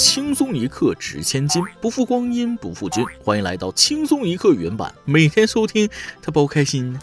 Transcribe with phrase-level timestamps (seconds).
[0.00, 3.04] 轻松一刻值千金，不负光阴不负君。
[3.22, 5.86] 欢迎来到轻松一刻原版，每天收听，
[6.22, 6.98] 他包开心。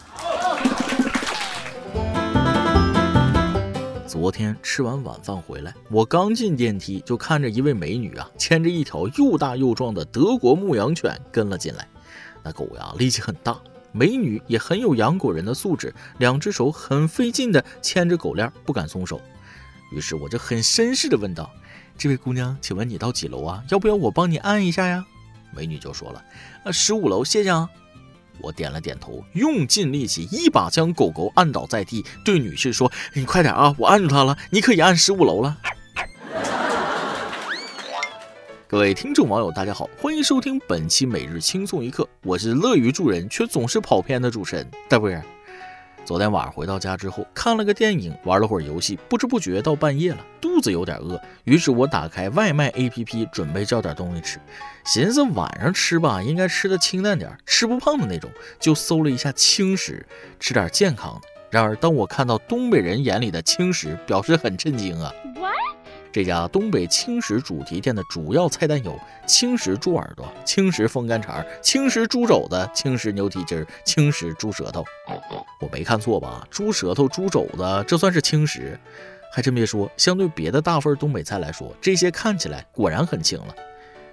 [4.08, 11.88] 昨天吃完晚饭回来，我刚进电梯就看着一位美女啊，牵着一条又大又壮的德国牧羊犬跟了进来。
[12.42, 13.56] 那狗呀力气很大，
[13.92, 19.22] 美女也很有养狗人的素质，两只手很费劲的牵着狗链，不敢松手。
[19.92, 21.50] 于是我就很绅士的问道。
[21.98, 23.64] 这位姑娘，请问你到几楼啊？
[23.70, 25.06] 要不要我帮你按一下呀？
[25.52, 26.24] 美女就说了
[26.66, 27.70] ：“呃，十五楼，谢谢啊。”
[28.40, 35.58] 我点了点头，用尽力气，一把将狗狗按倒在地，对女士说：“你快点啊，我按住它了，你可以按十五楼了。
[38.70, 45.24] ”各位听众网友，大家好，欢迎收听本期每日轻松一刻，我是乐于助人却总是跑偏的主持人大波儿。
[46.08, 51.22] 昨天晚上回到家之后，看了个电影，玩了会儿游戏，不知不觉到半夜了，肚子有点饿。
[51.44, 54.40] 于是我打开外卖 APP，准备叫点东西吃。
[54.86, 60.06] 寻思晚上吃吧，应该吃的清淡点，吃不胖的那种，就搜了一下轻食，
[60.40, 61.28] 吃点健康的。
[61.50, 65.12] 然而，当我看到东北人眼里的轻食，表示很震惊啊。
[66.12, 74.84] 这家东北轻食主题店的主要菜单有轻食猪耳朵、轻食风干肠、轻食猪肘子、轻食牛蹄筋、轻食猪舌头。
[75.60, 76.48] 我没看错吧？
[76.50, 78.80] 猪舌头、猪肘子，这算是轻食？
[79.32, 83.54] 还真别说，相对别的大份东北菜来说，这些看起来果然很轻了。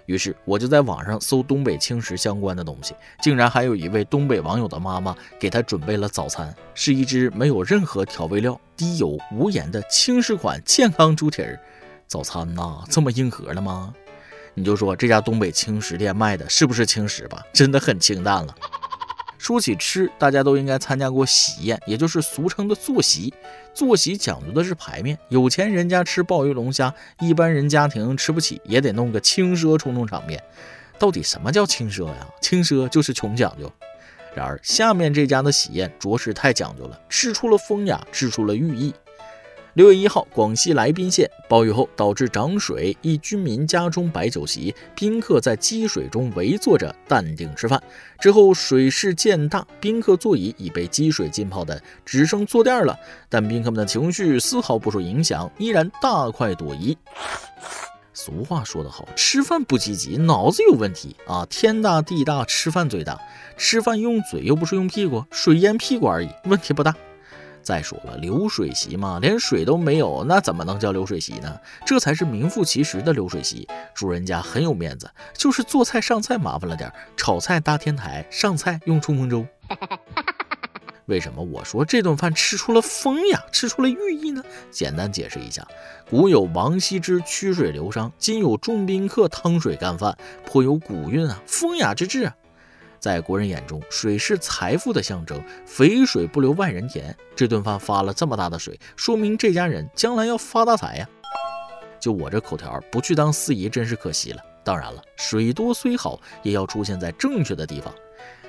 [0.06, 11.59] 于是我就在网上搜东北轻食相关的东西，竟然还有一位东北网友的妈妈给他准备了早餐，是一只没有任何调味料、低油无盐的轻食款健康猪蹄儿。
[12.14, 13.92] 早餐呐，这么硬核了吗？
[14.54, 17.42] 你就说这家东北轻食店卖的是不是轻食吧？
[17.52, 18.54] 真的很清淡了。
[19.36, 23.34] 说起吃，大家都应该参加过喜宴，也就是俗称的坐席。
[23.74, 30.40] 坐席讲究的是排面，有钱人家吃鲍鱼龙虾，一般人家庭吃不起，也得弄个轻奢充充场面。
[31.00, 32.28] 到底什么叫轻奢呀？
[32.40, 33.68] 轻奢就是穷讲究。
[34.36, 38.94] 然而下面这家的喜宴着实太讲究了，吃出了风雅，吃出了寓意。
[39.74, 47.82] 六月一号，广西来宾县暴雨后导致涨水，一居民家中摆酒席，宾客在积水中围坐着淡定吃饭。
[48.20, 52.96] 之后水势渐大，宾客座椅已被积水浸泡的只剩坐垫了，
[53.28, 56.96] 但宾客们的情绪丝毫不受影响，依然大快朵颐。
[58.12, 61.44] 俗话说得好，吃饭不积极，脑子有问题啊！
[61.50, 63.20] 天大地大，吃饭最大，
[63.56, 66.94] 吃饭用嘴又不是用屁股，水淹屁股而已，问题不大。
[67.64, 71.58] 再说了，流水席嘛，连水都没有，那怎么能叫流水席呢？
[71.86, 73.66] 这才是名副其实的流水席。
[73.94, 79.47] 主人家很有面子，就是做菜上菜麻烦了点，炒菜搭天台，上菜用冲锋舟。
[81.06, 84.42] 为什么我说这顿饭吃出了风雅，吃出了寓意呢？
[84.70, 85.66] 简单解释一下：
[86.08, 90.16] 古有王羲之曲水流觞，今有众宾客汤水干饭，
[90.47, 92.34] 颇有古韵啊，风雅之至啊。
[93.04, 97.15] 在国人眼中，水是财富的象征，肥水不流外人田。
[97.37, 101.06] 这顿饭发了这么大的水，说明这家人将来要发大财呀！
[102.00, 104.41] 就我这口条，不去当司仪真是可惜了。
[104.64, 107.94] 当然了，水多虽好，也要出现在正确的地方。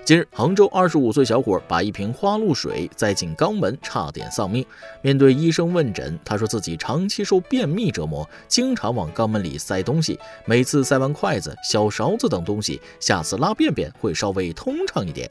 [0.05, 4.63] 近日，杭州二十五岁小伙把一瓶花露水栽进肛门，差点丧命。
[5.01, 15.27] 面对医生问诊，他说自己长期受便秘折磨，经常往肛门里塞东西，每次塞完筷子、小勺子等东西，下次拉便便会稍微通畅一点。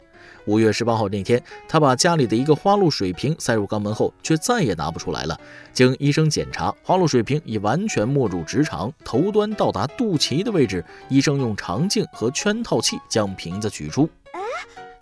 [0.47, 5.39] 五月十八号那天，他把家里的一个花露水瓶塞入肛门后，却再也拿不出来了。
[5.73, 10.85] 经医生检查，花露水瓶已完全没入直肠，头端到达肚脐的位置。
[11.09, 14.09] 医生用肠镜和圈套器将瓶子取出。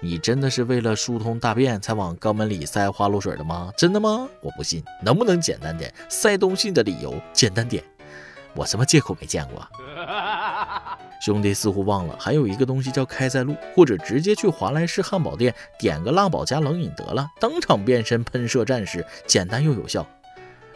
[0.00, 3.72] 你真的是为了疏通大便才往肛门里塞花露水的吗？
[3.76, 4.28] 真的吗？
[4.40, 5.92] 我不信，能不能简单点？
[6.08, 7.82] 塞东西的理由简单点。
[8.54, 9.66] 我什么借口没见过？
[11.22, 20.04] 兄弟似乎忘了，还有一个东西叫开塞露，或者直接去华莱士汉堡店点个辣宝加冷饮得了，当场变身喷射战士，简单又有效。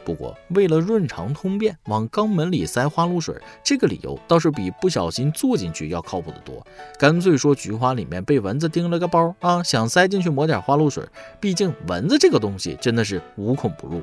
[0.05, 3.35] 不过，为了润肠通便，往肛门里塞花露水，
[3.65, 6.65] 这个理由倒是比不小心坐进去要靠谱得多。
[6.97, 11.03] 干脆说菊花里面被蚊子叮了个包啊，想塞进去抹点花露水。
[11.41, 14.01] 毕竟蚊子这个东西真的是无孔不入。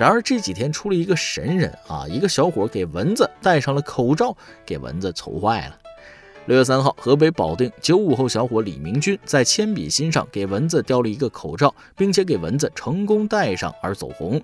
[0.00, 5.78] 然而这几天出了一个神人啊，一个小伙给蚊子戴上了口罩，给蚊子愁坏了。
[6.46, 14.40] 六月三号，河北保定九五后小伙李明军在铅笔芯上给蚊子雕了一个口罩，并且给蚊子成功戴上而走红。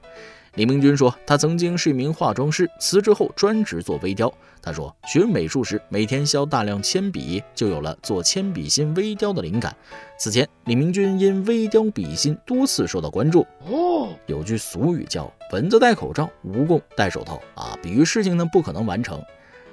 [0.56, 4.30] 李明军说，他曾经是一名化妆师，辞职后专职做微雕。
[4.60, 9.74] 他说，学美术时每天削大量铅笔，就有了做铅笔芯微雕的灵感。
[10.18, 13.46] 此前，李明军因微雕笔芯多次受到关注。
[13.70, 19.22] 哦，有句俗语叫“蚊子戴口罩，蜈蚣戴手套”，啊，比喻事情呢不可能完成。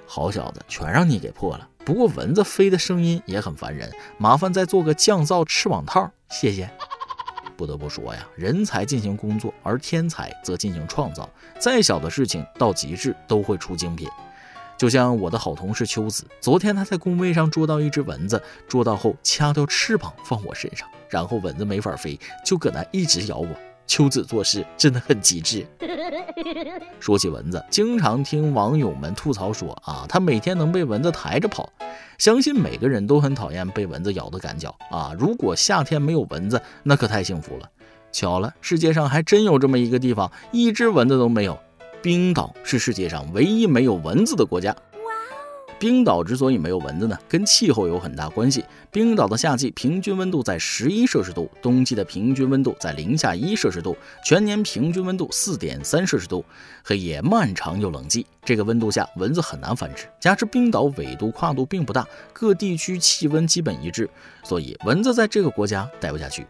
[0.06, 1.68] 好小子，全让你给破了。
[1.84, 6.70] 不过蚊子飞的声音也很烦人，麻烦再做个降噪翅膀套，谢谢。
[7.56, 11.30] 不得不说呀，人才进行工作，而天才则进行创造。
[11.60, 14.08] 再小的事情到极致都会出精品。
[14.78, 23.48] 就像我的好同事秋子，昨天他在工位上捉到一只蚊子，捉到后掐掉翅膀放我身上，然后蚊子没法飞，就搁那一直咬我。
[23.86, 25.66] 秋子做事真的很机智。
[27.00, 31.72] 说起蚊子，经常听网友们吐槽说啊，他每天能被蚊子抬着跑。
[32.18, 35.14] 相信每个人都很讨厌被蚊子咬的感觉啊。
[35.18, 37.70] 如果夏天没有蚊子，那可太幸福了。
[38.12, 41.58] 巧了，世界上还真有这么一个地方，一只蚊子都没有。
[42.02, 44.76] 冰岛是世界上唯一没有蚊子的国家。
[45.84, 48.64] 冰岛之所以没有蚊子呢，跟气候有很大关系。
[48.90, 53.94] 冰岛的夏季平均温度在十一摄氏度，冬季的平均温度在零下一摄氏度，
[54.24, 56.46] 全年平均温度四点三摄氏度。
[56.86, 60.06] 黑夜漫长又冷寂，这个温度下蚊子很难繁殖。
[60.22, 64.10] 加之冰岛纬度跨度并不大，各地区气温基本一致，
[64.42, 66.48] 所以蚊子在这个国家待不下去。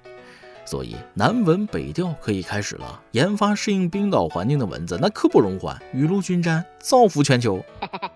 [0.64, 7.60] 所以南蚊北调可以开始了，研发适应冰岛环境的蚊子，那刻不容缓，雨露均沾，造福全球。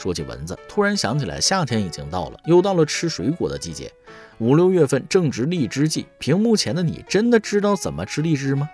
[0.00, 3.92] 说起蚊子，突然想起来，夏天已经到了，又到了吃水果的季节。
[4.38, 8.70] 五六月份正值荔枝季，屏幕前的你真的知道怎么吃荔枝吗？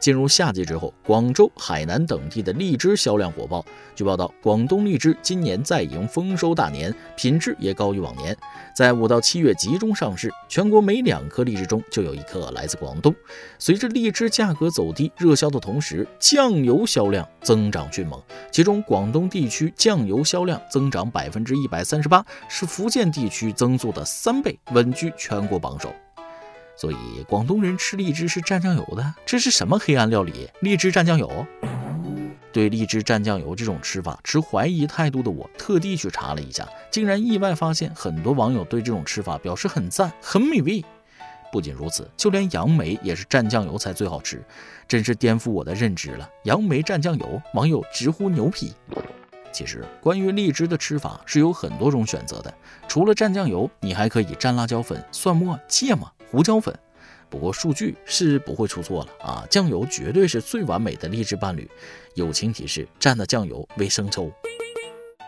[0.00, 3.64] 进入夏季之后，广州、海南等地的荔枝销量火爆。
[3.94, 8.34] 据报道，广东荔枝今年再迎丰收大年，品质也高于往年。
[8.74, 13.14] 在五到七月集中上市，全国每两颗荔枝中就有一颗来自广东。
[13.58, 18.18] 随着荔枝价格走低，热销的同时，酱油销量增长迅猛。
[18.50, 25.92] 其中，广东地区酱油销量增长百分之一百三十八，是福建地区增速的三倍，稳居全国榜首。
[26.80, 26.96] 所以
[27.28, 30.48] 广东人吃荔枝是蘸酱油的，这是什么黑暗料理？
[30.60, 31.46] 荔枝蘸酱油？
[32.52, 40.82] 对荔枝蘸酱油这种吃法持怀疑态度的我，特地去查了一下，竟然意外发现很多网友对这种吃法表示很赞，很美味。
[41.52, 44.42] 不仅如此，就连杨梅也是蘸酱油才最好吃，
[44.88, 46.26] 真是颠覆我的认知了。
[46.44, 48.72] 杨梅蘸酱油，网友直呼牛皮。
[49.52, 52.54] 其实关于荔枝的吃法是有很多种选择的，
[52.88, 56.10] 除了蘸酱油，你还可以蘸辣椒粉、蒜末、芥末。
[56.30, 56.72] 胡椒粉，
[57.28, 59.44] 不过数据是不会出错了啊！
[59.50, 61.68] 酱油绝对是最完美的励志伴侣。
[62.14, 64.30] 友情提示：蘸的酱油为生抽。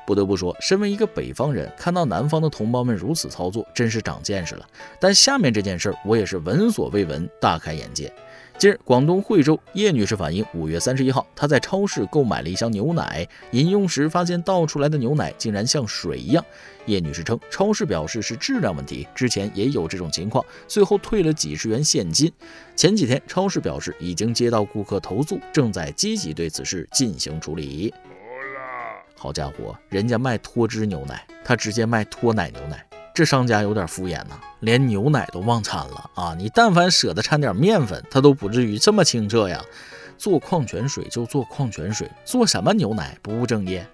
[0.06, 4.64] 不得不说，身为一个北方人，看到南方的同胞们如此操作，真是长见识了。
[5.00, 8.12] 但下面这件事儿，我也是闻所未闻，大开眼界。
[8.62, 16.44] 近日，广东惠州叶女士反映，五月三十一号，她在超市购买了一箱牛奶，饮用时发现倒出来的牛奶竟然像水一样。
[16.86, 22.32] 叶女士称，超市表示是质量问题，之前也有这种情况，最后退了几十元现金。
[22.76, 27.92] 前几天，超市表示已经接到顾客投诉，正在积极对此事进行处理。
[29.16, 32.86] 好家伙，人家卖脱脂牛奶，他直接卖脱奶牛奶。
[33.14, 36.34] 这商家有点敷衍呐，连牛奶都忘掺了啊！
[36.38, 39.62] 你但凡舍得掺点面粉，他都不至于这么清澈呀。
[40.16, 43.86] 做矿泉水就做矿泉水，做什么牛奶不务正业？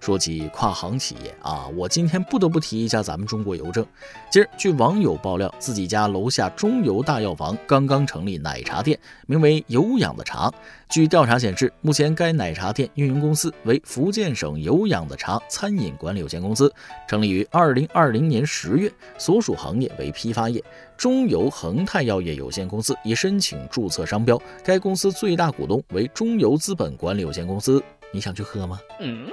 [0.00, 3.86] 说起跨行企业啊，我今天不得不提一下咱们中国邮政。
[4.30, 10.50] 今儿，据网友爆料，自己家楼下中油大药房刚刚成立奶茶店，名为“有氧的茶”。
[10.88, 16.72] 据调查显示，目前该奶茶店运营公司为福建省有氧的茶餐饮管理有限公司，
[17.06, 20.64] 成立于二零二零年十月，所属行业为批发业。
[20.96, 27.82] 中油恒泰药业有限公司已申请注册商标，该公司最大股东为中油资本管理有限公司。
[28.12, 28.80] 你想去喝吗？
[28.98, 29.28] 嗯。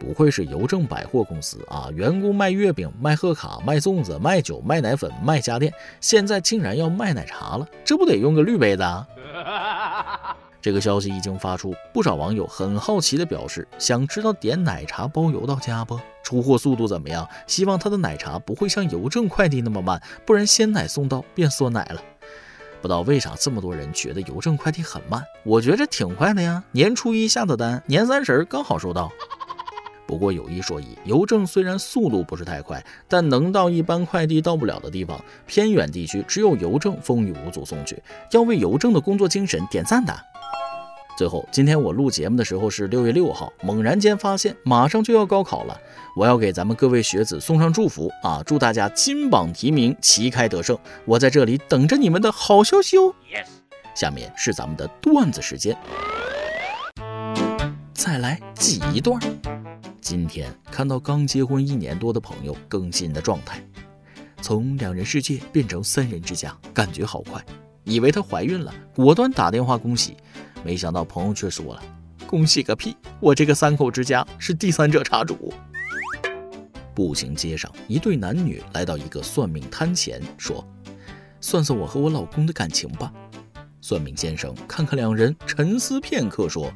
[0.00, 1.90] 不愧是邮政百货公司啊！
[1.94, 8.82] 员工卖月饼、卖贺卡、卖粽子、卖酒、卖奶粉、卖家电，现在竟然要卖奶茶了，这不得用个绿杯子？
[8.82, 9.06] 啊
[10.62, 16.00] 这个消息一经发出，不少网友很好奇地表示，想知道点奶茶包邮到家不？
[16.22, 17.28] 出货速度怎么样？
[17.46, 22.02] 希望他的奶茶不会像邮政快递那么慢，不然鲜奶送到变酸奶了。
[22.82, 25.22] 不知道为啥这么多人觉得邮政快递很慢？
[25.44, 26.62] 我觉着挺快的呀！
[26.72, 29.10] 年初一下的单，年三十刚好收到。
[30.10, 38.02] 不过有一说一，邮政虽然速度不是太快，但能到一般快递到不了的地方，偏远地区只有邮政风雨无阻送去，
[38.32, 40.12] 要为邮政的工作精神点赞的。
[41.16, 45.80] 最后，今天我录节目的时候是六月六号，猛然间发现马上就要高考了，
[46.16, 48.42] 我要给咱们各位学子送上祝福啊！
[48.44, 50.76] 祝大家金榜题名，旗开得胜！
[51.04, 53.14] 我在这里等着你们的好消息哦。
[53.94, 55.78] 下面是咱们的段子时间，
[57.94, 59.20] 再来记一段。
[60.00, 63.62] 今天看到刚结婚一年多的朋友更新的状态，
[64.40, 67.44] 从两人世界变成三人之家，感觉好快。
[67.84, 70.16] 以为她怀孕了，果断打电话恭喜，
[70.64, 71.82] 没想到朋友却说了
[72.26, 72.96] ：“恭喜个屁！
[73.20, 75.52] 我这个三口之家是第三者插足。
[76.94, 80.66] 步行街上，一对男女来到一个算命摊前，说
[81.40, 83.12] ：“算算我和我老公的感情吧。”
[83.80, 86.72] 算命先生看看两人，沉思片刻，说：“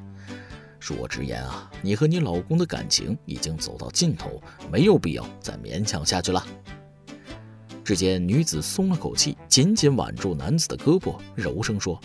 [0.81, 6.45] 恕我直言啊，你和你老公的感情已经走到尽头，没有必要再勉强下去了。”
[7.85, 12.01] 只见女子松了口气，紧紧挽住男子的胳膊，柔声说：“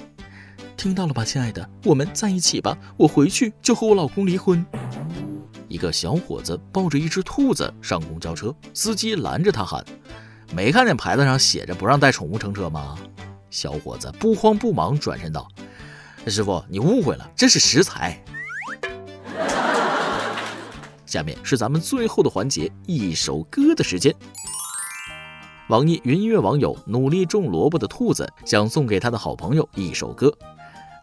[0.75, 2.77] 听到了吧，亲爱的，我们在一起吧。
[2.97, 4.65] 我回去就和我老公离婚。”
[5.69, 9.85] 一个小伙子抱着一只兔子上公交车，司机拦着他喊
[10.53, 12.97] ：“没看见牌子上写着不让带宠物乘车吗？”
[13.49, 15.47] 小伙子不慌不忙转身道
[16.27, 18.21] ：“师傅，你误会了，这是食材。”
[21.09, 24.13] 下面是咱们最后的环节，一首歌的时间。
[25.69, 30.31] 网易云音乐网友努力种萝卜的兔子想送给他的好朋友一首歌。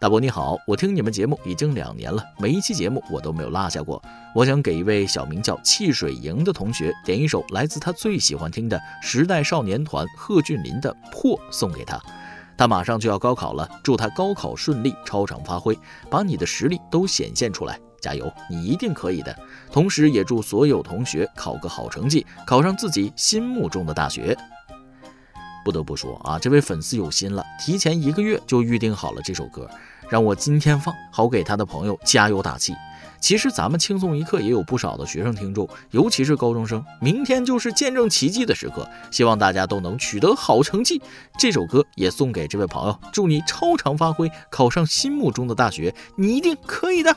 [0.00, 4.00] 大伯你好，我听你们节目已经两年了，每一期节目我都没有落下过。
[4.32, 12.00] 我想给一位小名叫汽水营的同学点一首来自他最喜欢听的时代少年团贺峻霖的《破》送给他。
[12.56, 15.76] 他马上就要高考了，祝他高考顺利，超常发挥，
[16.08, 19.36] 把你的实力都显现出来，加油，你一定可以的。
[19.70, 24.36] 同时也祝所有同学考个好成绩，考上自己心目中的大学。
[25.64, 29.68] 不得不说啊，这位粉丝有心了，提前一个月就预定好了这首歌，
[30.08, 32.72] 让我今天放，好给他的朋友加油打气。
[33.18, 41.02] 其实咱们轻松一刻也有不少的学生听众，尤其是高中生，明天就是见证奇迹的时刻，希望大家都能取得好成绩。
[41.36, 47.16] 这首歌也送给这位朋友，祝你超常发挥，考上心目中的大学，你一定可以的。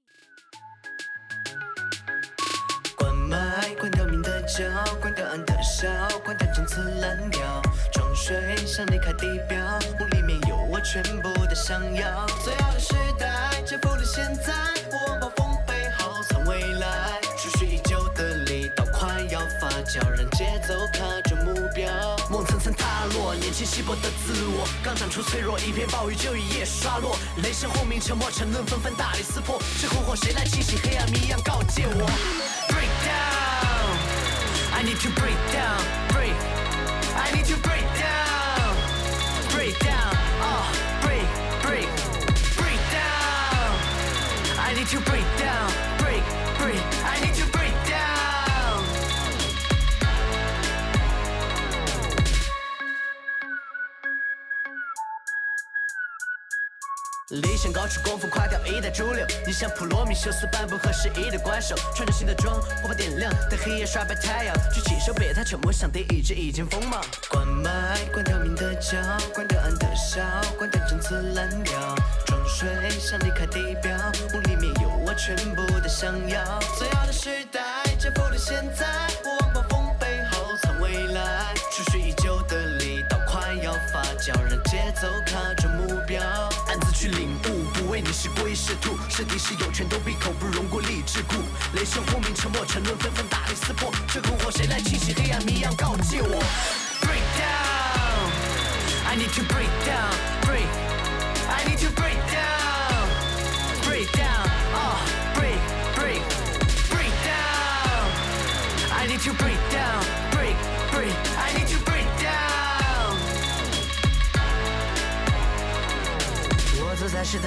[8.71, 9.59] 想离开地表，
[9.99, 12.25] 梦里面有我全部的想要。
[12.41, 14.53] 最好的时代征服了现在，
[14.89, 17.19] 我往暴风背后藏未来。
[17.37, 21.91] 储蓄已久的力道快要发酵，让节奏卡住目标。
[22.29, 27.17] 梦层层塌落，年轻稀薄的自我刚长出脆弱，一片暴雨就一夜刷落。
[27.43, 29.61] 雷声轰鸣，沉默沉沦，纷纷大力撕破。
[29.81, 30.77] 这困惑谁来清洗？
[30.77, 32.09] 黑暗谜一样告诫我。
[32.69, 36.00] Break down，I need to break down.。
[39.71, 41.27] Break down, uh, break,
[41.61, 41.87] break,
[42.57, 43.71] break down.
[44.59, 45.90] I need to break down,
[57.31, 59.25] 理想高处，功夫垮掉一代主流。
[59.45, 64.55] 你像普罗米修斯般不合时宜的怪兽，穿着新的装，火把点亮，在黑夜刷白太阳。
[64.73, 67.01] 举起手，别太沉默，像第一只已经锋芒。
[67.29, 68.97] 关麦，关掉明的叫，
[69.33, 70.21] 关掉暗的笑，
[70.57, 71.73] 关掉针刺烂掉。
[72.25, 72.67] 装睡，
[72.99, 73.95] 想离开地表，
[74.33, 76.59] 梦里面有我全部的想要。
[76.77, 77.61] 最好的时代
[77.97, 78.85] 征服了现在，
[88.11, 91.35] 是龟是兔，是敌是友，全都闭口不容过理智故。
[91.73, 93.91] 雷声轰鸣，沉默沉沦，纷纷大力撕破。
[94.13, 95.13] 这篝火谁来清洗？
[95.13, 96.43] 黑暗谜样告诫我。
[97.01, 100.40] Break down，I need to breakdown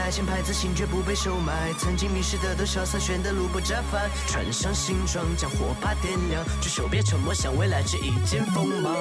[0.04, 1.72] 代前排，自信绝不被收买。
[1.78, 4.10] 曾经迷失的都潇洒，选的路不折返。
[4.26, 6.44] 穿上新装，将火把点亮。
[6.60, 8.94] 举手别沉默，向未来指一剑锋芒。